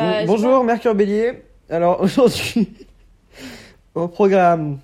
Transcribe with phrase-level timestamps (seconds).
[0.00, 1.42] Bah, Bon- bonjour, Mercure Bélier.
[1.68, 2.72] Alors aujourd'hui,
[3.94, 4.78] au programme,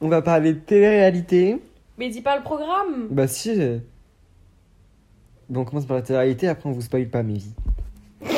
[0.00, 1.60] on va parler de télé-réalité.
[1.98, 3.08] Mais dis pas le programme.
[3.10, 3.80] Bah si.
[5.48, 7.54] Bon, on commence par la télé-réalité, après on vous spoil pas mes vies.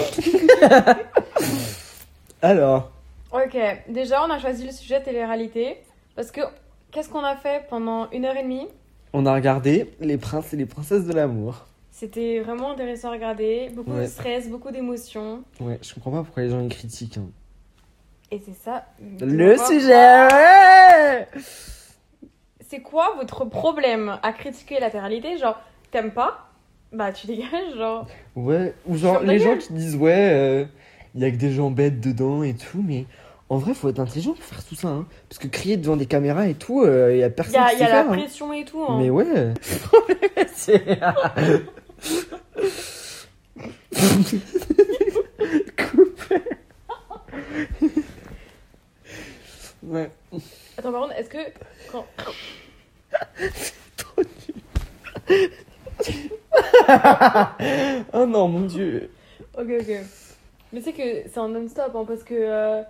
[2.43, 2.91] Alors,
[3.33, 3.57] Ok,
[3.89, 5.77] déjà on a choisi le sujet télé-réalité
[6.17, 6.41] parce que
[6.91, 8.67] qu'est-ce qu'on a fait pendant une heure et demie?
[9.13, 11.67] On a regardé Les princes et les princesses de l'amour.
[12.03, 15.45] C'était vraiment intéressant à regarder, beaucoup de stress, beaucoup d'émotions.
[15.61, 17.19] Ouais, je comprends pas pourquoi les gens les critiquent.
[17.19, 17.29] hein.
[18.33, 18.87] Et c'est ça.
[19.21, 21.29] Le sujet, ouais
[22.59, 25.57] C'est quoi votre problème à critiquer la télé-réalité Genre,
[25.93, 26.49] t'aimes pas?
[26.93, 28.09] Bah tu dégages, genre.
[28.35, 30.67] Ouais, ou genre les gens qui disent ouais,
[31.15, 33.07] il y a que des gens bêtes dedans et tout, mais
[33.49, 34.89] en vrai, faut être intelligent pour faire tout ça.
[34.89, 35.07] Hein.
[35.29, 37.69] Parce que crier devant des caméras et tout, il y a Il personne y a,
[37.69, 38.07] qui y sait a la hein.
[38.13, 38.83] pression et tout.
[38.83, 38.99] Hein.
[38.99, 39.55] Mais ouais.
[42.03, 42.29] C'est-
[45.77, 46.43] Coupé.
[49.83, 50.11] ouais,
[50.79, 51.39] Attends, par contre, est-ce que.
[51.91, 52.07] Quand...
[53.97, 54.55] trop nul.
[58.13, 59.11] oh non, mon dieu.
[59.57, 59.91] Ok, ok.
[60.73, 62.35] Mais c'est que c'est en non-stop hein, parce que.
[62.35, 62.83] euh,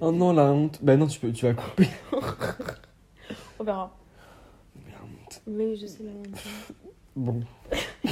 [0.00, 0.78] Oh non, la honte.
[0.82, 1.88] Bah non, tu, peux, tu vas couper.
[3.58, 3.90] On verra.
[4.86, 5.42] Merde.
[5.46, 6.38] Mais je sais la honte.
[7.18, 7.40] Bon.
[7.72, 8.08] on, va, on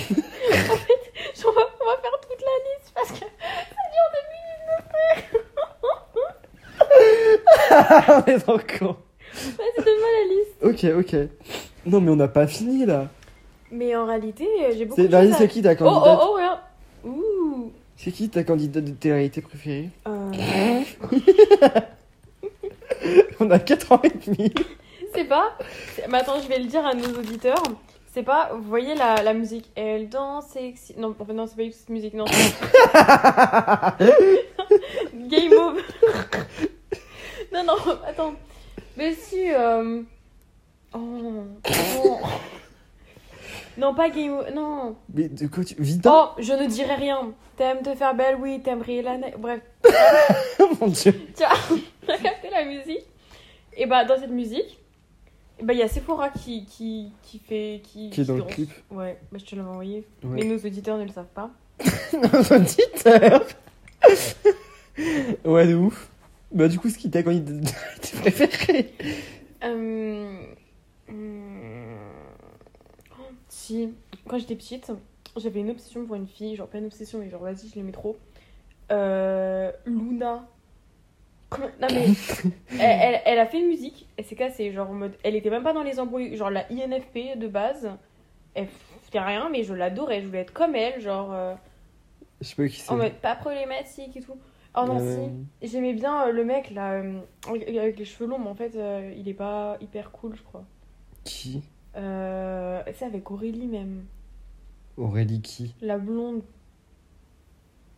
[1.86, 3.24] va faire toute la liste parce que
[8.08, 8.96] On est encore.
[9.32, 10.56] vas-y, donne-moi la liste.
[10.64, 11.14] Ok, ok.
[11.86, 13.06] Non, mais on n'a pas fini là.
[13.70, 16.32] Mais en réalité, euh, j'ai beaucoup de vas-y, c'est qui ta Oh, candidate oh, oh,
[16.34, 16.58] regarde.
[17.04, 17.70] Ouh.
[17.96, 20.32] C'est qui ta candidate de télé-réalité préférée Euh,
[23.38, 24.52] On a 4 ans et demi.
[25.14, 25.56] c'est pas.
[26.08, 27.62] Mais attends, je vais le dire à nos auditeurs.
[28.16, 28.48] C'est pas.
[28.54, 30.94] Vous voyez la, la musique Elle danse sexy.
[30.96, 32.14] Non, en fait, non, c'est pas cette musique.
[32.14, 32.24] Non,
[35.28, 35.82] Game over.
[37.52, 37.74] non, non,
[38.08, 38.32] attends.
[38.96, 39.52] Mais si.
[39.52, 40.00] euh,
[40.94, 40.98] Oh.
[40.98, 41.46] Non.
[43.76, 44.50] Non, pas Game over.
[44.50, 44.96] Non.
[45.12, 45.74] Mais de quoi tu.
[45.78, 46.10] Vida?
[46.10, 47.34] Oh, je ne dirai rien.
[47.58, 48.62] T'aimes te faire belle, oui.
[48.62, 49.34] T'aimes briller la neige.
[49.36, 49.60] Bref.
[50.80, 51.12] Mon dieu.
[51.34, 53.04] Tiens, on a capté la musique.
[53.76, 54.78] Et bah, dans cette musique,
[55.62, 57.80] bah, il y a Sephora qui, qui, qui fait.
[57.82, 58.70] Qui, Qui est dans le clip.
[58.90, 60.06] Ouais, bah, je te l'avais envoyé.
[60.22, 60.30] Ouais.
[60.30, 61.50] Mais nos auditeurs ne le savent pas.
[62.12, 63.46] Nos auditeurs.
[65.44, 66.10] ouais, de ouf.
[66.52, 68.92] Bah, du coup, ce qui t'a de télé-réalité préférée
[69.64, 70.38] Euh...
[71.08, 71.96] hum,
[73.12, 73.90] oh, Si,
[74.26, 74.92] quand j'étais petite,
[75.36, 76.56] j'avais une obsession pour une fille.
[76.56, 78.16] Genre, pas une obsession, mais genre, vas-y, je l'aimais trop.
[78.90, 79.72] Euh...
[79.84, 80.46] Luna.
[81.80, 82.06] Non, mais.
[82.72, 84.72] elle, elle, elle a fait une musique, elle s'est cassée.
[84.72, 85.16] Genre, en mode.
[85.22, 86.36] Elle était même pas dans les embrouilles.
[86.36, 87.90] Genre, la INFP de base.
[88.54, 88.68] Elle
[89.02, 90.20] foutait rien, mais je l'adorais.
[90.22, 91.00] Je voulais être comme elle.
[91.00, 91.32] Genre.
[91.32, 91.54] euh,
[92.40, 92.90] Je sais pas qui c'est.
[92.90, 94.36] en mode pas problématique et tout.
[94.78, 95.28] Oh non, Euh,
[95.62, 95.68] si.
[95.70, 97.18] J'aimais bien euh, le mec là, euh,
[97.48, 100.64] avec les cheveux longs, mais en fait, euh, il est pas hyper cool, je crois.
[101.24, 101.62] Qui?
[101.96, 104.04] Euh, c'est avec Aurélie même,
[104.98, 105.74] Aurélie qui?
[105.80, 106.42] La blonde.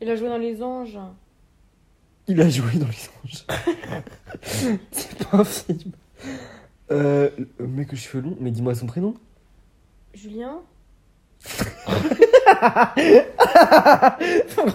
[0.01, 0.99] Il a joué dans Les Anges.
[2.29, 3.47] Il a joué dans Les Anges.
[4.93, 5.93] c'est pas un film.
[6.91, 9.15] Euh, le mec aux cheveux longs, mais dis-moi son prénom.
[10.15, 10.61] Julien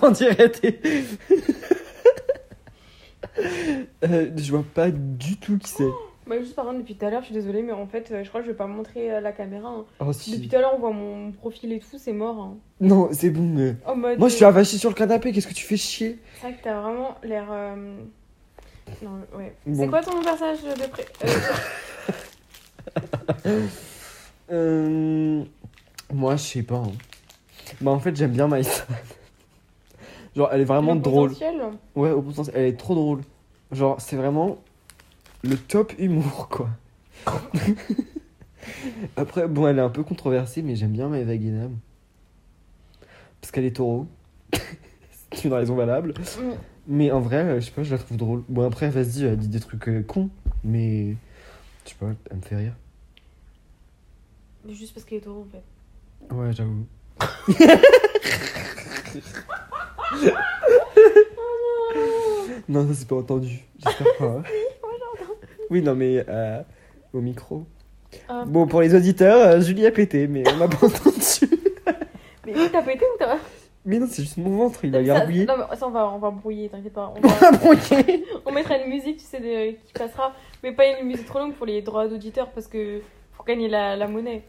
[0.02, 0.80] On dirait t'es-
[4.04, 5.88] Euh, je vois pas du tout qui c'est.
[6.26, 8.24] Bah, juste par contre, depuis tout à l'heure, je suis désolée, mais en fait, euh,
[8.24, 9.68] je crois que je vais pas montrer euh, la caméra.
[9.68, 9.86] hein.
[10.00, 12.40] Oh, Depuis tout à l'heure, on voit mon profil et tout, c'est mort.
[12.40, 12.56] hein.
[12.80, 13.42] Non, c'est bon.
[13.44, 14.20] mais- mode.
[14.20, 15.32] Moi, je suis avaché sur le canapé.
[15.34, 16.20] Qu'est-ce que tu fais chier?
[16.36, 17.46] C'est vrai que t'as vraiment l'air.
[17.52, 17.98] euh,
[19.02, 19.54] Non, ouais.
[19.66, 19.84] Bon.
[19.84, 21.06] C'est quoi ton personnage de pré.
[23.46, 23.62] euh,
[24.52, 25.44] Euh,
[26.14, 26.76] Moi, je sais pas.
[26.76, 26.92] hein.
[27.82, 28.86] Bah, en fait, j'aime bien Maïs.
[30.36, 31.30] Genre, elle est vraiment le drôle.
[31.30, 31.62] potentiel
[31.96, 33.22] Ouais, au potentiel, elle est trop drôle.
[33.72, 34.58] Genre, c'est vraiment
[35.44, 36.70] le top humour, quoi.
[39.18, 41.78] Après, bon, elle est un peu controversée, mais j'aime bien Maëva Guénam.
[43.42, 44.08] Parce qu'elle est taureau.
[45.34, 46.14] c'est une raison valable.
[46.40, 46.52] Mm.
[46.88, 48.44] Mais en vrai, euh, je sais pas, je la trouve drôle.
[48.50, 50.30] Bon, après, vas-y, elle dit des trucs euh, cons,
[50.64, 51.16] mais.
[51.86, 52.74] Je sais pas, elle me fait rire.
[54.66, 56.34] Mais Juste parce qu'elle est taureau en fait.
[56.34, 56.86] Ouais, j'avoue.
[62.70, 63.60] non, ça c'est pas entendu.
[63.84, 64.26] J'espère pas.
[64.26, 64.44] hein.
[65.70, 66.62] Oui, non, mais euh,
[67.14, 67.64] au micro.
[68.30, 68.44] Ah.
[68.46, 71.52] Bon, pour les auditeurs, euh, Julie a pété, mais on m'a pas entendu.
[72.46, 73.38] Mais t'as pété ou t'as.
[73.86, 75.46] Mais non, c'est juste mon ventre, il a ça- garbouillé.
[75.46, 77.14] Non, mais ça, on va, on va brouiller, t'inquiète pas.
[77.16, 78.26] On, va- a brouillé.
[78.46, 80.34] on mettra une musique, tu sais, de- qui passera.
[80.62, 83.00] Mais pas une musique trop longue pour les droits d'auditeurs parce que
[83.32, 84.44] faut gagner la, la monnaie.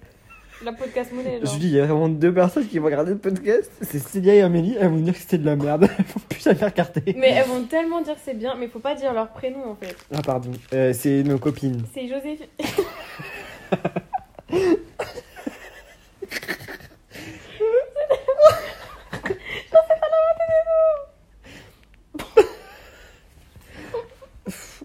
[0.63, 1.57] La podcast monnaie, Je genre.
[1.57, 3.71] dis, il y a vraiment deux personnes qui vont regarder le podcast.
[3.83, 4.77] C'est Célia et Amélie.
[4.79, 5.89] Elles vont dire que c'était de la merde.
[5.99, 7.03] Elles vont plus jamais regarder.
[7.19, 9.75] Mais elles vont tellement dire que c'est bien, mais faut pas dire leur prénom en
[9.75, 9.97] fait.
[10.13, 10.53] Ah, pardon.
[10.73, 11.83] Euh, c'est nos copines.
[11.93, 12.47] C'est Joséphine.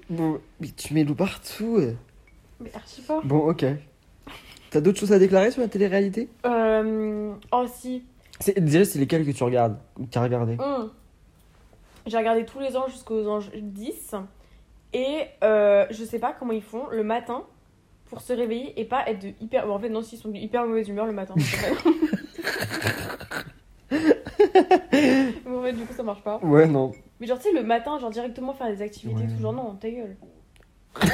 [0.10, 1.80] Bon, mais tu mets l'eau partout.
[2.60, 3.22] Mais archi pas.
[3.24, 3.66] Bon, ok.
[4.72, 6.30] T'as d'autres choses à déclarer sur la télé-réalité?
[6.46, 7.34] Euh...
[7.52, 8.04] Oh si.
[8.40, 10.92] C'est- Déjà, c'est lesquelles que tu regardes Ou que t'as regardé Hum.
[12.06, 14.16] J'ai regardé tous les anges jusqu'aux anges 10.
[14.94, 17.44] Et euh, je sais pas comment ils font le matin
[18.10, 19.68] pour se réveiller et pas être de hyper.
[19.68, 21.36] bon, en fait, non, s'ils sont de hyper mauvaise humeur le matin.
[23.92, 23.98] Mais
[25.56, 26.38] en fait, du coup, ça marche pas.
[26.44, 26.92] Ouais, non.
[27.20, 29.28] Mais genre, tu sais, le matin, genre directement faire des activités, Ouais.
[29.28, 30.16] tout genre, non, ta gueule.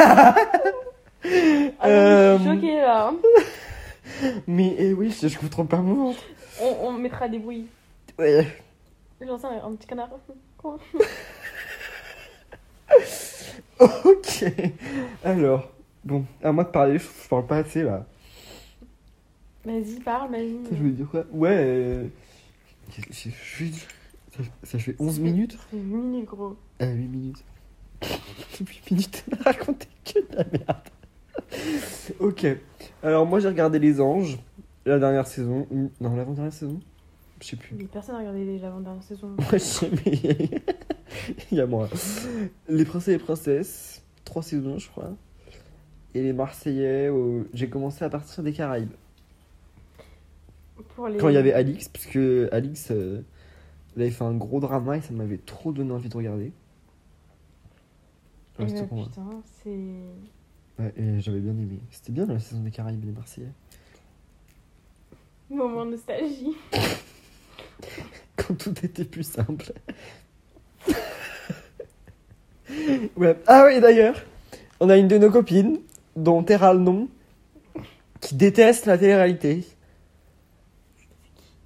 [0.00, 3.12] Ah, Euh, je suis choquée là.
[4.46, 6.22] Mais eh oui, je, je comprends pas mon ventre.
[6.62, 7.66] On, on mettra des bruits.
[8.18, 8.46] Ouais.
[9.20, 10.10] J'en sais un, un petit canard.
[13.78, 14.44] Ok.
[15.24, 15.70] Alors,
[16.04, 18.06] bon, à moi de parler, je, je parle pas assez là.
[19.64, 20.56] Vas-y, parle, vas-y.
[20.72, 21.24] Je veux dire quoi?
[21.32, 21.50] Ouais.
[21.52, 22.06] euh,
[22.90, 23.64] je- je- je-
[24.36, 26.56] ça, ça fait 11 minutes C'est 8 minutes, gros.
[26.78, 27.44] Ah, 8 minutes.
[28.60, 30.88] 8 minutes à raconter que de la merde.
[32.20, 32.46] ok.
[33.02, 34.38] Alors, moi j'ai regardé Les Anges,
[34.86, 35.66] la dernière saison.
[36.00, 36.80] Non, l'avant-dernière saison
[37.40, 37.74] Je sais plus.
[37.76, 39.28] Mais personne n'a regardé l'avant-dernière saison.
[39.38, 40.12] Moi je sais, mais
[41.50, 41.88] il y a moi.
[42.68, 45.12] Les Princes et les Princesses, 3 saisons, je crois.
[46.14, 48.90] Et les Marseillais, au- j'ai commencé à partir des Caraïbes.
[50.96, 51.18] Pour les...
[51.18, 53.22] Quand il y avait Alix, parce que Alix, euh,
[53.96, 56.52] il avait fait un gros drama et ça m'avait trop donné envie de regarder.
[58.60, 59.06] Eh Ouais, c'était pour moi.
[59.06, 59.70] putain, c'est.
[60.78, 61.78] Ouais, et j'avais bien aimé.
[61.90, 63.52] C'était bien la saison des Caraïbes et des Marseillais.
[65.48, 66.56] Moment nostalgie.
[68.36, 69.72] Quand tout était plus simple.
[73.16, 73.36] ouais.
[73.46, 74.22] Ah oui, d'ailleurs,
[74.78, 75.80] on a une de nos copines,
[76.16, 77.08] dont Terra le nom,
[78.20, 79.64] qui déteste la télé-réalité.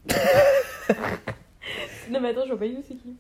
[2.11, 3.17] Non, mais attends, je vois pas du tout c'est qui.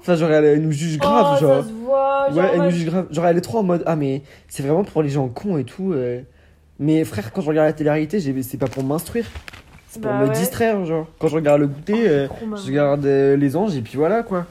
[0.00, 1.62] Enfin, genre, elle, elle nous juge grave, oh, genre.
[1.62, 2.28] ça se voit.
[2.30, 3.06] Genre, Ouais, elle nous juge grave.
[3.10, 5.64] Genre, elle est trop en mode Ah, mais c'est vraiment pour les gens cons et
[5.64, 5.92] tout.
[5.92, 6.22] euh.
[6.78, 9.26] Mais frère, quand je regarde la télé-réalité, c'est pas pour m'instruire.
[9.88, 10.32] C'est pour Bah me ouais.
[10.34, 11.06] distraire, genre.
[11.18, 12.62] Quand je regarde le goûter, euh, Trop marrant.
[12.62, 14.46] je regarde euh, les anges et puis voilà quoi.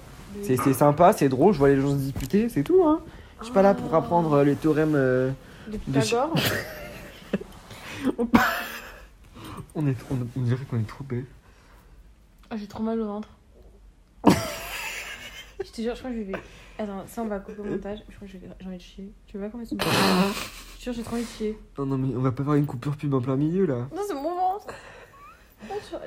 [0.48, 3.00] De- C'est sympa, c'est drôle, je vois les gens se disputer, c'est tout, hein.
[3.40, 4.94] Je suis pas là pour apprendre euh, les théorèmes.
[4.96, 5.30] euh,
[5.68, 6.34] De de- Pythagore.
[9.76, 11.26] On, est, on, on dirait qu'on est trop bête.
[12.50, 13.30] Ah, j'ai trop mal au ventre.
[15.84, 16.34] Je te jure, je crois que je vais.
[16.78, 18.00] Attends, ça on va couper au montage.
[18.10, 19.12] Je crois que j'ai envie de chier.
[19.28, 21.58] Tu veux pas qu'on mette son Je te jure, j'ai trop envie de chier.
[21.78, 23.88] Non, non, mais on va pas faire une coupure pub en plein milieu là.
[23.94, 24.68] Non, c'est mon ventre.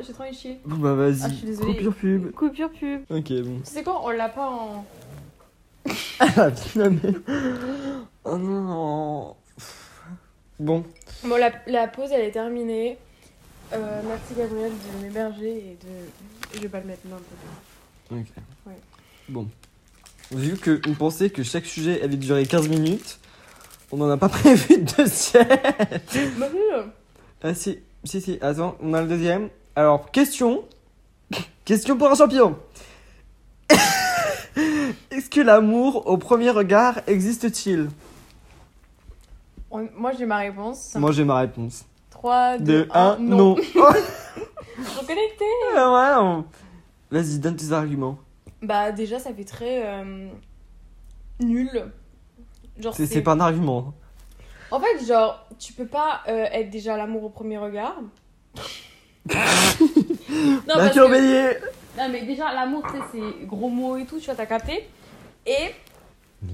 [0.07, 0.61] J'ai trop envie de chier.
[0.65, 1.75] Bon, bah vas-y, Ah, je suis désolée.
[1.77, 2.31] coupure pub.
[2.33, 3.03] Coupure pub.
[3.11, 3.61] Ok, bon.
[3.65, 4.85] Tu sais quoi, on l'a pas en.
[6.21, 7.13] Ah, putain, mais.
[8.25, 9.37] Oh non.
[10.61, 10.85] Bon,
[11.25, 12.97] Bon, la, la pause elle est terminée.
[13.73, 16.55] Euh, merci Gabriel de m'héberger et de.
[16.55, 17.17] Je vais pas le mettre non.
[18.17, 18.27] ok.
[19.29, 19.49] Bon.
[20.31, 23.19] Vu qu'on pensait que chaque sujet allait durer 15 minutes,
[23.91, 25.47] on en a pas prévu de deuxième.
[26.39, 26.83] Bah oui.
[27.43, 29.49] Ah si, si, si, attends, on a le deuxième.
[29.77, 30.65] Alors, question.
[31.65, 32.57] Question pour un champion.
[35.11, 37.89] Est-ce que l'amour au premier regard existe-t-il?
[39.71, 40.95] On- Moi j'ai ma réponse.
[40.97, 41.85] Moi j'ai ma réponse.
[42.11, 43.55] 3, 2, 2, 1, 1, non.
[44.95, 45.45] Reconnecté
[45.77, 46.45] Ah ouais, on-
[47.11, 48.19] Vas-y, donne tes arguments.
[48.63, 50.29] Bah déjà ça fait très euh,
[51.41, 51.91] nul.
[52.79, 53.93] Genre C'est pas un argument.
[54.71, 57.97] En fait genre tu peux pas euh, être déjà l'amour au premier regard.
[59.29, 59.35] non,
[60.67, 61.57] parce Mercure que- Bélier
[61.99, 64.89] non mais déjà l'amour tu sais c'est gros mots et tout tu vois t'as capté.
[65.47, 65.75] Et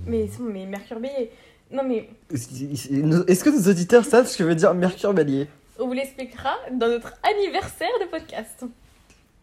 [0.07, 1.31] mais c'est bon, mais Mercure Bélier.
[1.71, 5.49] Non mais Est-ce que nos auditeurs savent ce que veut dire Mercure Bélier
[5.81, 8.65] on vous l'expliquera dans notre anniversaire de podcast.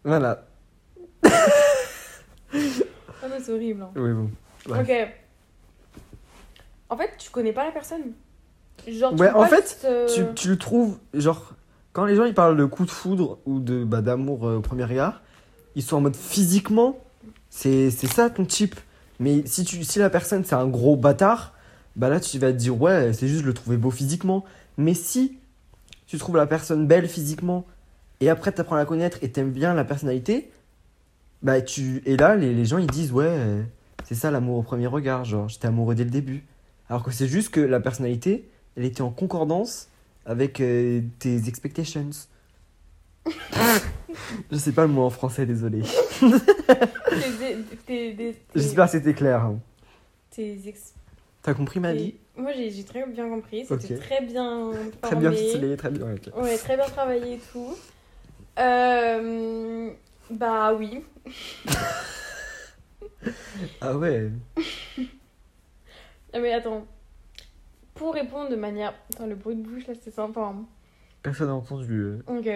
[0.04, 0.44] Voilà.
[2.52, 3.82] Ah non c'est horrible.
[3.82, 3.90] hein.
[3.96, 4.30] Oui, bon.
[4.72, 4.80] Ouais.
[4.80, 5.12] Ok.
[6.88, 8.12] En fait tu connais pas la personne.
[8.86, 11.54] Genre tu Ouais, peux en pas fait, juste, euh, Tu, tu le trouves, genre,
[11.92, 14.60] quand les gens ils parlent de coup de foudre ou de bah, d'amour euh, au
[14.60, 15.22] premier regard,
[15.74, 16.98] ils sont en mode physiquement,
[17.50, 18.76] c'est c'est ça ton type.
[19.18, 21.54] Mais si, tu, si la personne c'est un gros bâtard,
[21.96, 24.44] bah là tu vas te dire ouais, c'est juste le trouver beau physiquement.
[24.76, 25.38] Mais si
[26.06, 27.64] tu trouves la personne belle physiquement
[28.20, 30.50] et après t'apprends à la connaître et t'aimes bien la personnalité,
[31.42, 32.02] bah tu.
[32.06, 33.62] Et là les, les gens ils disent ouais, euh,
[34.04, 36.44] C'est ça l'amour au premier regard, genre j'étais amoureux dès le début.
[36.88, 39.88] Alors que c'est juste que la personnalité, elle était en concordance
[40.24, 42.10] avec euh, tes expectations.
[44.50, 45.82] Je sais pas le mot en français, désolé.
[48.54, 49.44] J'espère que c'était clair.
[49.44, 49.58] hein.
[50.30, 50.94] tes ex-
[51.42, 52.14] T'as compris ma vie?
[52.36, 53.64] Moi, j'ai très bien compris.
[53.66, 56.06] C'était très bien Très bien ficelé, très bien.
[56.12, 56.42] ok.
[56.42, 57.74] Ouais, très bien travaillé et tout.
[58.58, 59.90] Euh,
[60.30, 61.02] bah oui.
[63.80, 64.30] Ah ouais.
[66.32, 66.86] Ah, mais attends.
[67.94, 68.94] Pour répondre de manière.
[69.14, 70.40] Attends, le bruit de bouche là, c'est sympa.
[70.40, 70.64] hein.
[71.22, 71.92] Personne n'a entendu.
[71.98, 72.22] euh.
[72.26, 72.48] Ok,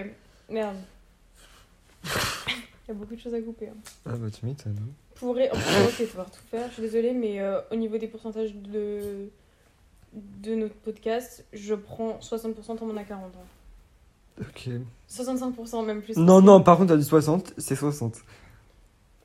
[0.49, 0.77] merde.
[2.05, 2.11] Il
[2.89, 3.69] y a beaucoup de choses à couper.
[3.69, 3.77] hein.
[4.07, 4.79] Ah bah tu m'étonnes.
[5.17, 5.49] Pour ré...
[5.53, 6.69] enfin, ok, tu vas tout faire.
[6.69, 9.29] Je suis désolée, mais euh, au niveau des pourcentages de
[10.12, 13.45] de notre podcast, je prends 60% ton à 40 ans.
[14.40, 14.70] Ok.
[15.11, 16.16] 65% même plus.
[16.16, 18.16] Non, non, par contre, t'as dit 60, c'est 60.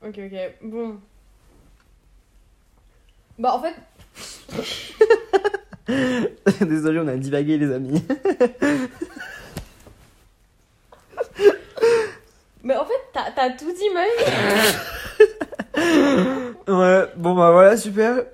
[0.02, 0.54] Ok, ok.
[0.62, 0.98] Bon.
[3.38, 3.74] Bah, en fait,
[6.66, 8.02] Désolé, on a divagué, les amis.
[12.62, 14.10] mais en fait, t'as t'as tout dit, Maï.
[16.68, 18.24] Ouais, bon bah voilà, super.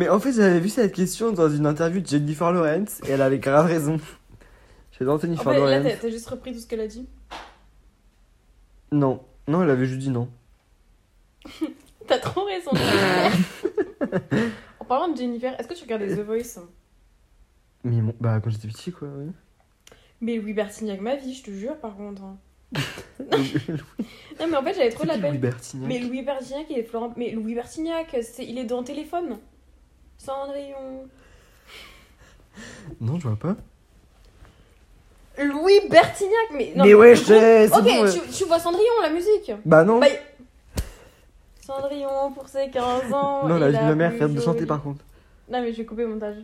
[0.00, 3.20] Mais en fait, j'avais vu cette question dans une interview de Jennifer Lawrence et elle
[3.20, 3.98] avait grave raison.
[4.98, 5.92] J'adore En Jennifer fait, là, Lawrence.
[5.92, 7.06] t'as t'as juste repris tout ce qu'elle a dit?
[8.92, 10.30] Non, non, elle avait juste dit non.
[12.06, 12.70] T'as trop raison.
[14.80, 16.58] en parlant de Jennifer, est-ce que tu regardais The Voice?
[17.84, 19.08] Mais bon, bah quand j'étais petit, quoi.
[19.08, 19.26] ouais.
[20.22, 22.22] Mais Louis Bertignac, ma vie, je te jure, par contre.
[22.22, 22.38] hein.
[23.20, 24.06] Louis
[24.40, 25.36] Non, mais en fait, j'avais trop la peine.
[25.36, 25.88] Bertignac?
[25.88, 27.12] Mais Louis Bertignac, il est Florent.
[27.18, 28.46] Mais Louis Bertignac, c'est...
[28.46, 29.36] il est dans téléphone.
[30.24, 31.08] Cendrillon.
[33.00, 33.56] Non, je vois pas.
[35.38, 36.72] Louis Bertignac, mais.
[36.76, 38.12] Non, mais ouais, je sais, c'est Ok, bon, ouais.
[38.12, 39.98] tu, tu vois Cendrillon, la musique Bah non.
[39.98, 40.06] Bah,
[41.64, 43.48] Cendrillon pour ses 15 ans.
[43.48, 44.66] non, et la vie de ma mère plus fait de chanter jolie.
[44.68, 45.02] par contre.
[45.48, 46.36] Non, mais je vais couper le montage.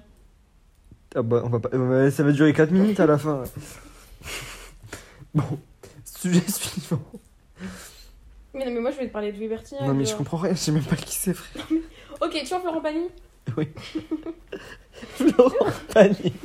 [1.14, 1.68] Ah bah, on va pas...
[1.74, 3.42] euh, ça va durer 4 minutes à la fin.
[5.34, 5.44] bon,
[6.04, 7.02] sujet suivant.
[8.54, 9.84] Mais non, mais moi je vais te parler de Louis Bertignac.
[9.86, 10.18] Non, mais je genre.
[10.18, 11.64] comprends rien, je sais même pas qui c'est, frère.
[12.22, 13.08] Ok, tu vois Florent Pagny?
[14.92, 16.32] Florent Pagny.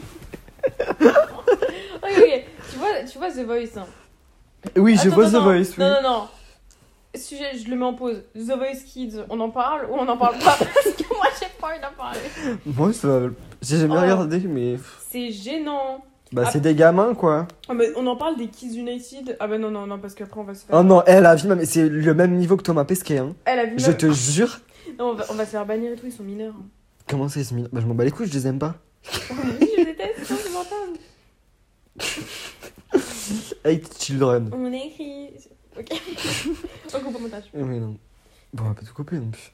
[2.03, 2.43] Ok, ok.
[2.71, 3.77] Tu vois, tu vois The Voice.
[3.77, 3.85] hein.
[4.75, 5.83] Oui, je Attends, vois The attends, Voice, oui.
[5.83, 6.27] Non, non, non.
[7.15, 8.23] Sujet, je le mets en pause.
[8.35, 10.55] The Voice Kids, on en parle ou on en parle pas?
[10.59, 12.19] Parce que moi j'ai pas envie d'en parler.
[12.65, 13.27] Moi, ça va.
[13.61, 14.01] J'ai jamais Oh.
[14.01, 14.77] regardé, mais.
[15.09, 16.03] C'est gênant.
[16.31, 16.49] Bah, Ah.
[16.51, 17.47] c'est des gamins, quoi.
[17.67, 19.35] Ah, mais on en parle des Kids United.
[19.39, 20.75] Ah bah non, non, non, parce qu'après on va se faire.
[20.77, 23.35] Oh non, elle, la vie, mais c'est le même niveau que Thomas Pesquet, hein.
[23.45, 24.59] Elle a vu Je même- te jure.
[24.97, 26.53] Non, on va, on va se faire bannir et tout, ils sont mineurs.
[26.57, 26.65] hein.
[27.11, 28.75] Comment ça, ils sont mis Bah, je m'en bats les couilles, je les aime pas.
[29.59, 30.97] oui, je déteste, c'est insupportable.
[33.65, 34.49] Hate children.
[34.53, 35.31] On a écrit.
[35.77, 35.89] Ok.
[36.95, 37.43] on coupe au montage.
[37.53, 37.97] Oui, non.
[38.53, 39.51] Bon, on va pas tout couper non plus.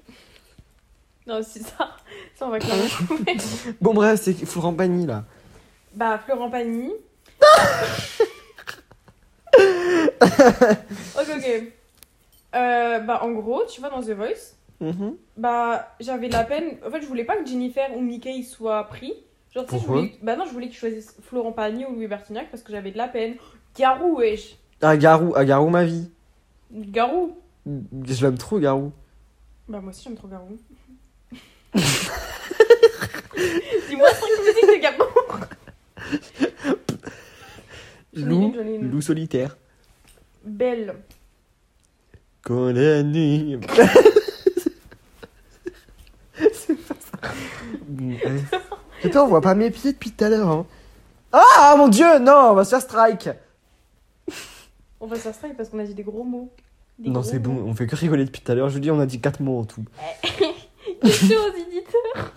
[1.26, 1.96] Non, c'est ça.
[2.38, 3.38] Ça, on va clairement couper.
[3.82, 5.26] Bon, bref, c'est Florent Pagny, là.
[5.96, 6.92] Bah, Florent Pagny.
[11.16, 11.64] ok, ok.
[12.56, 15.16] Euh, bah, en gros, tu vois, dans The Voice, Mhm.
[15.38, 16.78] bah, j'avais de la peine.
[16.86, 19.12] En fait, je voulais pas que Jennifer ou Mickey soient pris.
[19.54, 20.12] Genre, tu sais, je voulais.
[20.22, 22.98] Bah, non, je voulais qu'ils choisissent Florent Pagny ou Louis Bertignac parce que j'avais de
[22.98, 23.36] la peine.
[23.78, 24.56] Garou, wesh.
[24.82, 26.10] Ah, Garou, ah, Garou, ma vie.
[26.72, 27.38] Garou.
[27.66, 28.92] Je l'aime trop, Garou.
[29.68, 30.58] Bah, moi aussi, j'aime trop Garou.
[31.74, 35.04] Dis-moi 5 musiques de Garou.
[38.84, 39.58] Loup solitaire.
[40.44, 40.96] Belle.
[42.42, 43.60] Quand la nuit.
[46.54, 47.18] c'est pas ça.
[47.88, 48.42] Bon, allez.
[49.18, 50.48] Putain, on voit pas mes pieds depuis tout à l'heure.
[50.48, 50.68] Hein.
[51.32, 53.30] Ah, mon dieu, non, on va se faire strike.
[55.00, 56.52] On va se faire strike parce qu'on a dit des gros mots.
[57.00, 57.66] Des Non, gros c'est bon, mots.
[57.68, 58.70] on fait que rigoler depuis tout à l'heure.
[58.70, 59.84] Je vous dis, on a dit 4 mots en tout.
[61.02, 62.34] Question aux éditeurs.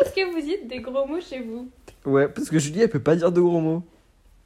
[0.00, 1.68] Est-ce que vous dites des gros mots chez vous?
[2.04, 3.82] Ouais, parce que Julie, elle peut pas dire de gros mots.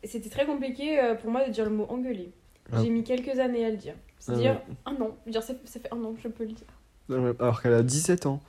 [0.04, 2.32] C'était très compliqué euh, pour moi de dire le mot engueuler.
[2.72, 2.82] Ah.
[2.82, 3.94] J'ai mis quelques années à le dire.
[3.96, 5.16] Ah C'est-à-dire un an.
[5.26, 7.34] Dire, ça, ça fait un an que je peux le dire.
[7.40, 8.40] Alors qu'elle a 17 ans.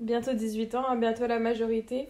[0.00, 2.08] Bientôt 18 ans, hein, bientôt la majorité.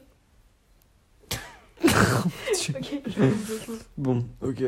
[1.82, 2.74] Dieu.
[2.78, 3.76] Ok, je vais vous dire.
[3.96, 4.62] Bon, ok.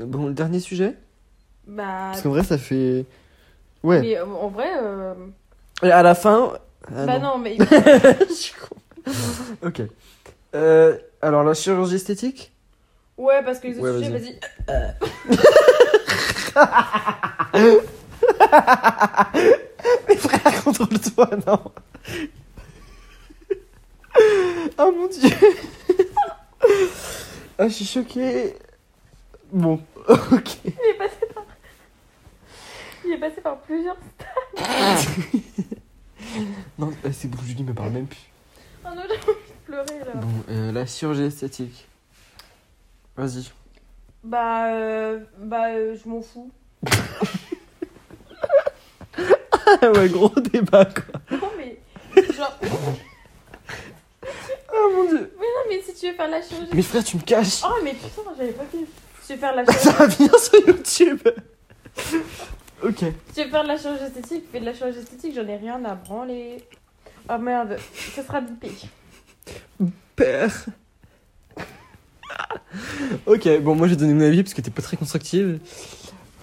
[0.00, 0.96] Bon, le dernier sujet?
[1.66, 2.08] Bah.
[2.10, 3.06] Parce qu'en vrai, ça fait.
[3.82, 4.00] Ouais.
[4.00, 4.68] Mais euh, en vrai.
[4.82, 5.14] euh,
[5.82, 6.52] Et à la fin?
[6.88, 7.56] Ah, bah non, mais.
[7.60, 8.76] Je suis con.
[9.66, 9.82] ok.
[10.54, 12.52] Euh, alors, la chirurgie esthétique?
[13.16, 14.38] Ouais, parce que les autres Ouais, sujets, vas-y.
[14.66, 14.94] vas-y.
[20.08, 21.60] Mais frère, contrôle-toi, non.
[24.78, 25.30] oh mon dieu.
[27.58, 28.54] Ah, je suis choquée.
[29.52, 30.58] Bon, ok.
[30.64, 31.08] Mais pas
[33.04, 33.96] J'ai passé par plusieurs.
[36.78, 38.30] Non, euh, c'est bon, Julie me parle même plus.
[38.84, 40.14] Oh non, j'ai envie de pleurer là.
[40.14, 41.86] Bon, euh, la chirurgie esthétique.
[43.16, 43.50] Vas-y.
[44.24, 46.50] Bah, euh, bah, euh, je m'en fous.
[49.82, 51.20] ouais, gros débat quoi.
[51.30, 51.78] Non, mais.
[52.32, 52.58] Genre.
[55.76, 56.70] Mais si tu veux faire de la chirurgie.
[56.74, 57.62] Mais frère, tu me caches.
[57.64, 58.86] Oh, mais putain, j'avais pas vu.
[59.26, 59.84] Tu veux faire de la chirurgie.
[59.84, 61.20] Ça va venir sur YouTube.
[62.82, 62.98] ok.
[63.34, 65.84] Tu veux faire de la chirurgie esthétique, fais de la chirurgie esthétique, j'en ai rien
[65.84, 66.62] à branler.
[67.30, 67.78] Oh merde,
[68.14, 68.70] ça sera bipé.
[70.16, 70.66] Père.
[73.26, 75.58] ok, bon, moi j'ai donné mon avis parce que t'es pas très constructive.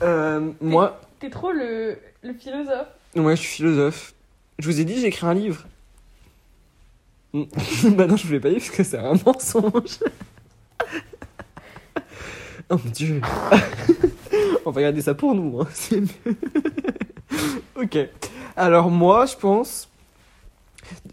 [0.02, 2.88] Euh, moi, T'es trop le, le philosophe.
[3.16, 4.14] ouais, je suis philosophe.
[4.58, 5.66] Je vous ai dit, j'ai écrit un livre.
[7.34, 7.44] Mm.
[7.96, 10.00] bah non, je voulais pas dire parce que c'est un mensonge.
[12.70, 13.22] oh mon dieu.
[14.66, 15.68] On va garder ça pour nous, hein.
[17.76, 17.98] ok.
[18.56, 19.90] Alors moi, je pense...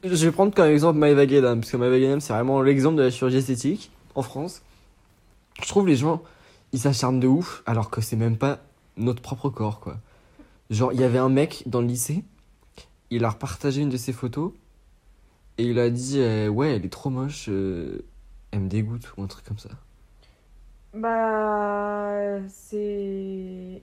[0.03, 3.37] Je vais prendre comme exemple Maëva parce que Maëva c'est vraiment l'exemple de la chirurgie
[3.39, 4.63] esthétique en France.
[5.63, 6.23] Je trouve les gens,
[6.73, 8.61] ils s'acharnent de ouf, alors que c'est même pas
[8.97, 9.97] notre propre corps, quoi.
[10.71, 12.25] Genre, il y avait un mec dans le lycée,
[13.11, 14.53] il a repartagé une de ses photos,
[15.59, 18.05] et il a dit euh, Ouais, elle est trop moche, euh,
[18.51, 19.71] elle me dégoûte, ou un truc comme ça.
[20.95, 22.39] Bah.
[22.49, 23.83] C'est.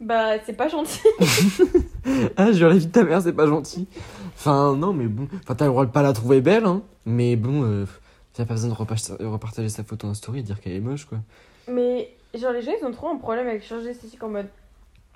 [0.00, 1.00] Bah, c'est pas gentil.
[2.38, 3.86] Ah, je la vie de ta mère, c'est pas gentil.
[4.34, 5.28] Enfin, non, mais bon.
[5.42, 6.80] Enfin, t'as le droit de pas la trouver belle, hein.
[7.04, 7.84] Mais bon, euh,
[8.32, 11.18] t'as pas besoin de repartager, sa photo en story et dire qu'elle est moche, quoi.
[11.66, 14.48] Mais, genre, les gens, ils ont trop un problème avec chirurgie esthétique en mode.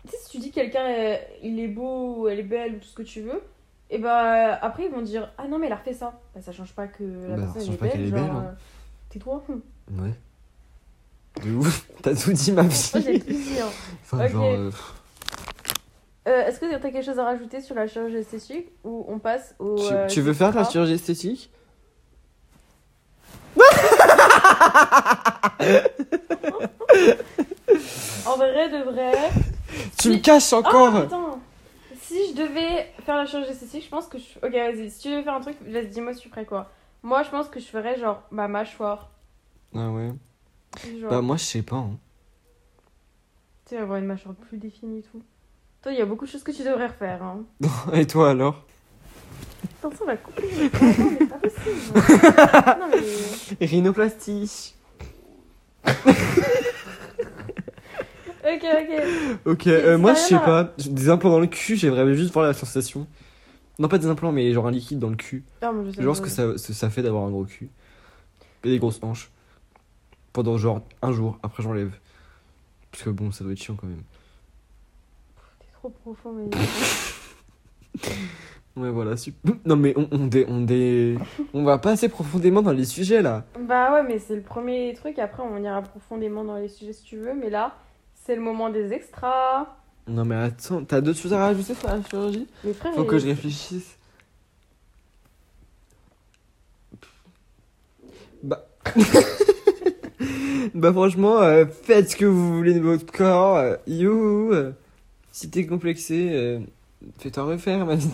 [0.05, 2.75] Tu sais, si tu dis que quelqu'un, euh, il est beau ou elle est belle
[2.75, 3.41] ou tout ce que tu veux,
[3.93, 6.19] et bah, après, ils vont dire Ah non, mais elle a refait ça.
[6.35, 7.93] Bah, ça change pas que la Bah, ça personne change est pas belle.
[7.93, 8.45] qu'elle est belle, hein.
[8.49, 8.53] euh,
[9.11, 9.43] Tais-toi.
[9.91, 10.15] Moi, Ouais.
[11.45, 11.87] De ouf.
[12.03, 12.91] T'as tout dit, ma vie.
[12.95, 13.59] j'ai tout dit.
[13.61, 13.69] hein.
[14.05, 14.45] Enfin, genre.
[14.45, 14.71] euh,
[16.29, 19.55] Euh, Est-ce que t'as quelque chose à rajouter sur la chirurgie esthétique ou on passe
[19.59, 19.77] au.
[19.77, 21.51] tu, euh, tu veux faire la chirurgie esthétique?
[28.27, 29.13] En vrai, de vrai.
[29.99, 31.41] Tu me Si- Oh, encore attends
[32.03, 34.25] Si je devais faire la chirurgie esthétique, je pense que je.
[34.45, 34.91] Ok, vas-y.
[34.91, 36.71] Si tu devais faire un truc, vas-y, dis-moi si tu ferais quoi.
[37.03, 39.11] Moi, je pense que je ferais genre ma mâchoire.
[39.75, 40.11] Ah ouais.
[41.01, 41.77] Genre, Bah, moi, je sais pas.
[41.77, 41.99] hein.
[43.67, 45.23] tu sais, avoir une mâchoire plus définie et tout.
[45.83, 47.23] Toi, il y a beaucoup de choses que tu devrais refaire.
[47.23, 47.45] Hein.
[47.93, 48.65] Et toi alors?
[49.79, 50.43] Attention, on va couper.
[50.43, 51.93] Non, mais pas possible.
[52.81, 52.89] non,
[53.61, 53.67] mais.
[53.67, 54.75] Rhinoplastie.
[58.45, 59.39] Ok, ok.
[59.47, 60.75] Ok, euh, moi je sais pas.
[60.79, 63.07] Des implants dans le cul, j'aimerais juste voir la sensation.
[63.79, 65.45] Non, pas des implants, mais genre un liquide dans le cul.
[65.63, 66.17] Non, mais je sais Genre pas.
[66.19, 67.71] ce que ça, ce ça fait d'avoir un gros cul.
[68.65, 69.31] Et des grosses hanches.
[70.33, 71.93] Pendant genre un jour, après j'enlève.
[72.91, 74.03] Parce que bon, ça doit être chiant quand même.
[75.61, 76.51] T'es trop profond, mais.
[78.75, 79.55] Ouais, voilà, super.
[79.67, 81.19] Non, mais on, on, dé, on, dé-
[81.53, 83.45] on va pas assez profondément dans les sujets là.
[83.69, 85.19] Bah ouais, mais c'est le premier truc.
[85.19, 87.35] Après, on ira profondément dans les sujets si tu veux.
[87.35, 87.77] Mais là,
[88.25, 89.67] c'est le moment des extras.
[90.09, 92.47] Non, mais attends, t'as d'autres choses à rajouter sur la chirurgie?
[92.65, 93.97] Mais frère, Faut que je réfléchisse.
[98.43, 98.67] Bah.
[100.75, 103.57] bah, franchement, euh, faites ce que vous voulez de votre corps.
[103.57, 104.73] euh, euh,
[105.31, 106.61] si t'es complexé, euh,
[107.19, 108.09] fais-toi refaire, vas-y.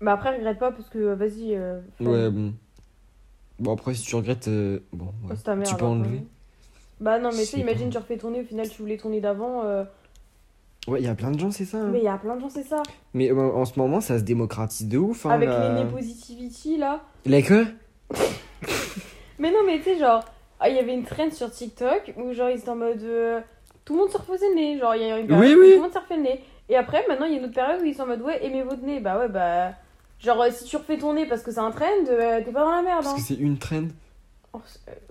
[0.00, 1.58] Bah après, regrette pas parce que euh, vas-y.
[2.00, 2.54] Ouais, bon.
[3.58, 4.48] Bon, après, si tu regrettes,
[4.92, 5.56] bon, Oh, ouais.
[5.56, 6.24] mère, Tu peux alors, enlever ouais.
[7.00, 9.62] Bah non, mais tu sais, imagine, tu refais tourner, au final, tu voulais tourner d'avant.
[9.64, 9.84] euh,
[10.88, 11.78] Ouais, il y a plein de gens, c'est ça.
[11.78, 11.88] hein.
[11.92, 12.82] Mais il y a plein de gens, c'est ça.
[13.12, 15.26] Mais euh, en ce moment, ça se démocratise de ouf.
[15.26, 17.02] Hein, Avec la- les nez positivity là.
[17.26, 17.66] Les que
[19.38, 20.24] Mais non, mais tu sais, genre,
[20.60, 23.02] ah, il y avait une trend sur TikTok où, genre, ils étaient en mode.
[23.02, 23.40] euh,
[23.84, 24.78] tout le monde se refaisait le nez.
[24.78, 25.70] Genre, il y a une période Oui, où oui.
[25.70, 26.40] tout le monde se refait le nez.
[26.68, 28.44] Et après, maintenant, il y a une autre période où ils sont en mode, ouais,
[28.44, 29.00] aimez votre nez.
[29.00, 29.72] Bah ouais, bah.
[30.18, 32.64] Genre, euh, si tu refais ton nez parce que c'est un trend, euh, t'es pas
[32.64, 33.02] dans la merde.
[33.02, 33.16] Parce Hein.
[33.18, 33.84] que c'est une trend.
[34.54, 34.60] Oh,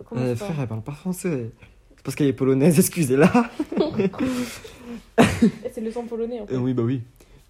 [0.05, 1.51] comment Euh, frère, elle parle pas français.
[2.05, 3.29] Parce qu'elle est polonaise, excusez-la.
[5.73, 6.53] C'est le son polonais en fait.
[6.53, 7.01] Euh, oui, bah oui.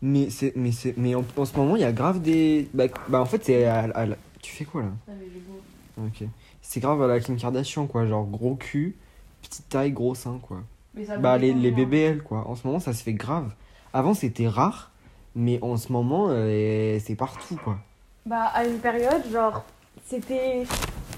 [0.01, 2.67] Mais c'est, mais c'est, mais en, en ce moment, il y a grave des.
[2.73, 3.65] Bah, bah, en fait, c'est.
[3.65, 4.07] à-
[4.41, 4.89] Tu fais quoi là?
[5.07, 6.05] Ah, mais j'ai beau.
[6.07, 6.27] Ok.
[6.61, 8.05] C'est grave à la Kim Kardashian, quoi.
[8.05, 8.95] Genre gros cul,
[9.43, 10.57] petite taille, gros sein, quoi.
[10.95, 11.85] Mais ça Bah, les, les moi.
[11.85, 12.47] BBL, quoi.
[12.47, 13.51] En ce moment, ça se fait grave.
[13.93, 14.91] Avant, c'était rare,
[15.35, 17.77] mais en ce moment, euh, c'est partout, quoi.
[18.25, 19.63] Bah, à une période, genre,
[20.05, 20.63] c'était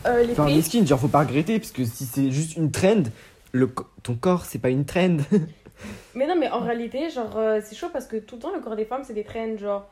[0.05, 0.55] euh, les Enfin, pays.
[0.57, 3.03] mesquine, genre, faut pas regretter, parce que si c'est juste une trend,
[3.51, 5.17] le, co- ton corps, c'est pas une trend.
[6.15, 8.60] Mais non, mais en réalité, genre, euh, c'est chaud parce que tout le temps, le
[8.62, 9.88] corps des femmes, c'est des trends, genre,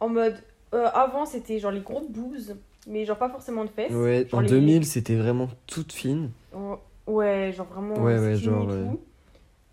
[0.00, 0.36] en mode.
[0.74, 2.56] euh, avant, c'était genre les gros boobs,
[2.88, 3.92] mais genre pas forcément de fesses.
[3.92, 6.30] ouais, Genre en les- 2000, c'était vraiment toute fine.
[7.06, 7.94] Ouais, genre vraiment.
[8.02, 8.68] Ouais, ouais, genre.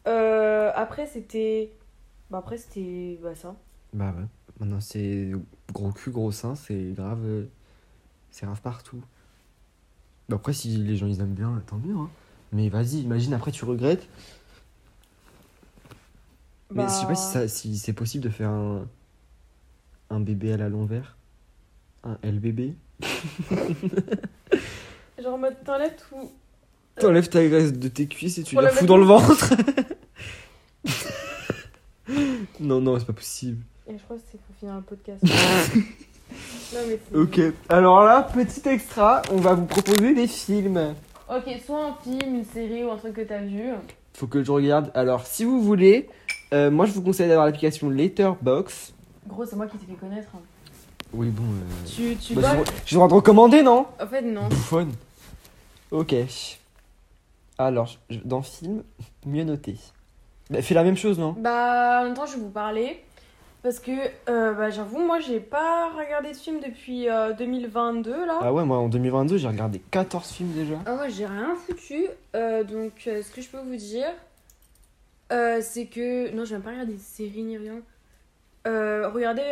[0.08, 1.72] Euh, après, c'était.
[2.30, 3.18] Bah, après, c'était.
[3.24, 3.56] Bah, ça.
[3.94, 4.26] Bah ouais.
[4.60, 5.32] Maintenant, c'est
[5.74, 7.46] gros cul, gros sein, c'est grave.
[8.30, 9.02] C'est grave partout.
[10.30, 11.96] Bah après, si les gens ils aiment bien, tant mieux.
[11.96, 12.10] Hein.
[12.52, 14.08] Mais vas-y, imagine après tu regrettes.
[16.72, 18.88] Mais je sais pas si, Bah, ça, si c'est possible de faire un,
[20.12, 21.18] un bébé à la l'envers.
[22.04, 22.74] Un LBB.
[25.22, 26.32] Genre, en mode, t'enlèves tout.
[27.00, 29.54] T'enlèves ta graisse de tes cuisses et tu Pour la fous dans le ventre.
[32.60, 33.64] non, non, c'est pas possible.
[33.88, 35.24] Et je crois que c'est pour finir le podcast.
[36.74, 40.94] non, mais c'est- Ok, alors là, petit extra, on va vous proposer des films.
[41.30, 43.72] Ok, soit un film, une série ou un truc que t'as vu.
[44.14, 44.92] Faut que je regarde.
[44.96, 46.10] Alors, si vous voulez,
[46.54, 48.94] euh, moi je vous conseille d'avoir l'application Letterbox.
[49.28, 50.30] Gros, c'est moi qui t'ai fait connaître.
[50.36, 50.40] hein.
[51.14, 51.44] Oui, bon.
[51.44, 53.86] euh, Tu, tu bah, le droit de recommander, non?
[54.02, 54.48] En fait, non.
[54.48, 54.92] Bouffonne.
[55.92, 56.14] Ok.
[57.58, 58.84] Alors, je- dans film,
[59.26, 59.76] mieux noté.
[60.50, 61.36] Bah, fais la même chose, non?
[61.38, 63.04] Bah, en même temps, je vais vous parler.
[63.62, 63.92] Parce que,
[64.30, 68.40] euh, bah, j'avoue, moi, j'ai pas regardé de film depuis euh, 2022, là.
[68.42, 70.76] Ah ouais, moi en 2022, j'ai regardé 14 films déjà.
[70.86, 72.08] Ah ouais, j'ai rien foutu.
[72.36, 74.08] Euh, donc, euh, ce que je peux vous dire,
[75.30, 76.32] c'est que.
[76.32, 77.82] Non, je vais même pas regarder des séries ni rien.
[78.66, 79.44] Regardez.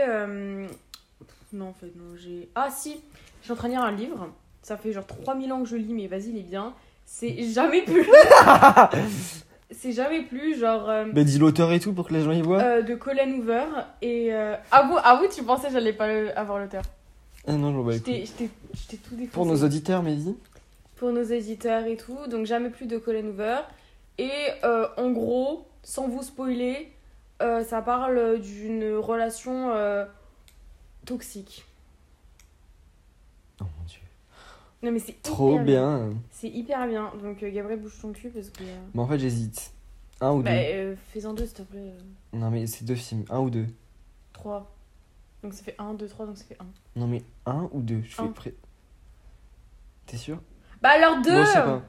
[1.54, 2.50] Non, en fait, non, j'ai.
[2.56, 3.02] Ah, si
[3.42, 4.30] Je suis en train de lire un livre.
[4.62, 6.74] Ça fait genre 3000 ans que je lis, mais vas-y, il est bien.
[7.06, 8.06] C'est jamais plus.
[9.78, 10.90] c'est jamais plus, genre.
[10.90, 12.62] euh, Bah, dis l'auteur et tout pour que les gens y voient.
[12.62, 13.66] euh, de Colin Hoover.
[14.02, 14.34] Et.
[14.34, 14.56] Euh...
[14.72, 16.84] Ah, vous, vous, tu pensais que j'allais pas avoir l'auteur
[17.48, 18.00] Ah non, je vois pas.
[18.00, 18.26] t'ai
[18.98, 19.28] tout défoncé.
[19.34, 20.36] Pour nos auditeurs, Mehdi
[20.96, 22.18] pour nos éditeurs et tout.
[22.28, 23.60] Donc jamais plus de Colin Hoover.
[24.18, 24.32] Et
[24.64, 26.92] euh, en gros, sans vous spoiler,
[27.40, 29.72] ça parle d'une relation
[31.06, 31.66] toxique.
[33.62, 34.00] Oh mon dieu.
[34.84, 36.10] Non mais c'est Trop bien.
[36.32, 37.12] C'est hyper bien.
[37.22, 38.64] Donc euh, Gabriel bouge ton cul parce que...
[38.64, 39.72] euh, Mais en fait, j'hésite.
[40.22, 41.80] Un ou Bah, deux euh, fais-en deux s'il te plaît.
[41.80, 42.00] euh,
[42.38, 43.26] Non, mais c'est deux films.
[43.30, 43.66] Un ou deux
[44.34, 44.72] trois.
[45.44, 46.66] Donc ça fait 1, 2, 3, donc ça fait 1.
[47.00, 48.28] Non, mais un ou deux Je fais Un.
[48.30, 48.54] prêt.
[50.08, 50.40] T'es sûr?
[50.82, 51.82] Bah alors deux Moi, je sais pas.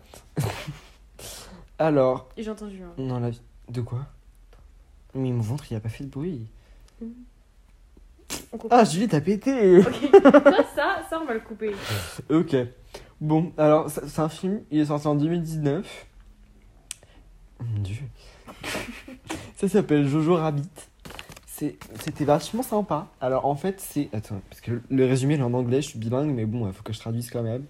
[1.78, 2.82] Alors, J'ai entendu.
[2.82, 2.92] hein.
[2.98, 3.40] non, la vie.
[3.68, 4.06] De quoi?
[5.14, 6.46] Mais mon ventre, il a pas fait de bruit.
[8.52, 8.70] On coupe.
[8.72, 10.42] Ah, Julie, t'as pété Ok, ça,
[10.74, 11.72] ça, ça, on va le couper.
[12.30, 12.54] Ok.
[13.20, 16.06] Bon, alors, c'est un film, il est sorti en 2019.
[17.60, 17.96] Mon dieu.
[19.56, 20.68] ça s'appelle Jojo Rabbit.
[21.46, 23.08] C'est- C'était vachement sympa.
[23.20, 24.08] Alors, en fait, c'est.
[24.12, 26.84] Attends, parce que le résumé est en anglais, je suis bilingue, mais bon, il faut
[26.84, 27.64] que je traduise quand même.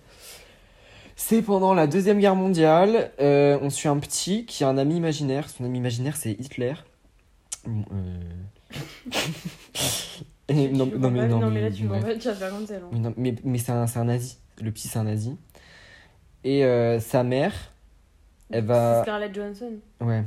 [1.17, 3.11] C'est pendant la Deuxième Guerre mondiale.
[3.19, 5.49] euh, on suit un petit qui a un ami imaginaire.
[5.49, 6.75] Son ami imaginaire, c'est Hitler.
[7.67, 8.21] Bon, euh...
[10.51, 12.89] Et non, Tu non, mais, non, mais, là, tu le chat vers Gonzalo.
[12.93, 14.39] Mais, mais, mais c'est un, c'est un nazi.
[14.61, 15.37] Le petit, c'est un nazi.
[16.45, 17.53] Et euh, sa mère,
[18.51, 19.73] elle va, Scarlett Johansson.
[20.01, 20.25] ouais,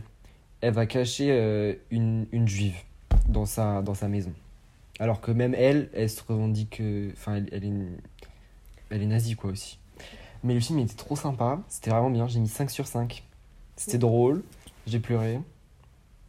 [0.61, 2.75] elle va cacher euh, une, une juive
[3.27, 4.33] dans sa, dans sa maison.
[4.99, 6.79] Alors que même elle, elle se revendique.
[6.81, 7.97] euh, Enfin, elle, elle est, une-
[8.89, 9.79] elle est nazie, quoi, aussi.
[10.43, 11.59] Mais le film était trop sympa.
[11.67, 12.27] C'était vraiment bien.
[12.27, 13.23] J'ai mis 5 sur 5.
[13.75, 14.43] C'était drôle.
[14.87, 15.39] J'ai pleuré.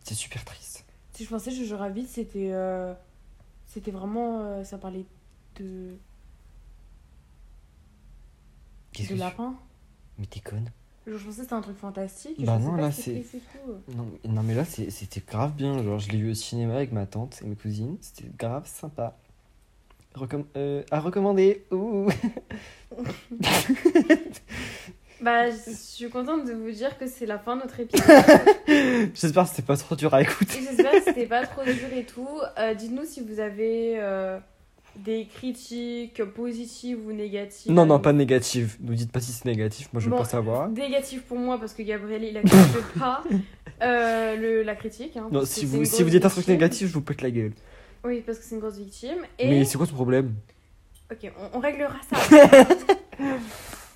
[0.03, 0.85] C'était super triste.
[1.13, 2.51] Si je pensais que Jojo Rabbit, c'était.
[2.53, 2.95] euh,
[3.67, 4.63] C'était vraiment.
[4.65, 5.05] ça parlait
[5.59, 5.97] de.
[8.93, 9.55] Qu'est-ce de que tu- lapin.
[10.19, 10.71] Mais t'es conne.
[11.07, 12.45] Je pensais que c'était un truc fantastique.
[12.45, 13.25] Bah je non, là, c'est-.
[13.97, 16.75] Non, mais- non mais là c'est- c'était grave bien, genre je l'ai vu au cinéma
[16.77, 19.17] avec ma tante et mes cousines, c'était grave sympa.
[20.15, 21.65] Recomm- euh, à recommander.
[21.73, 22.09] Ouh.
[25.21, 28.25] Bah, je suis contente de vous dire que c'est la fin de notre épisode.
[29.15, 30.59] J'espère que c'était pas trop dur à écouter.
[30.59, 32.29] et j'espère que c'était pas trop dur et tout.
[32.59, 34.39] Euh, Dites-nous si vous avez euh,
[34.97, 37.73] des critiques positives ou négatives.
[37.73, 38.77] Non, non, pas négatif.
[38.81, 40.19] Nous dites pas si c'est négatif, moi je veux Bon.
[40.19, 40.69] pas savoir.
[40.69, 43.23] Négatif pour moi parce que Gabriel il accepte pas
[43.83, 45.17] euh, le, la critique.
[45.17, 47.53] hein, Non, si vous, si vous dites un truc négatif, je vous pète la gueule.
[48.05, 49.19] Oui, parce que c'est une grosse victime.
[49.39, 49.49] Et...
[49.49, 50.35] Mais c'est quoi ton problème?
[51.11, 52.17] Ok, on, on réglera ça.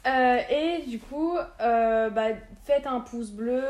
[0.07, 2.29] Euh, et du coup, euh, bah,
[2.65, 3.61] faites un pouce bleu.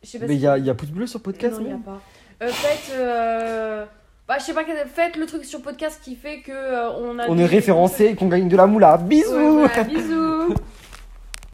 [0.00, 1.64] Je sais pas Mais si- il y a, y a pouce bleu sur podcast Non,
[1.66, 2.00] il y a pas.
[2.42, 2.92] Euh, faites.
[4.30, 4.62] Bah, je sais pas,
[4.94, 7.26] faites le truc sur podcast qui fait que euh, on a.
[7.26, 8.96] On des- est référencé et qu'on gagne de la moula.
[8.96, 10.54] Bisous Ouais, voilà, bisous